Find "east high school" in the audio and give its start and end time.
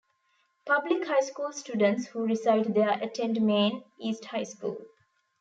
3.99-4.83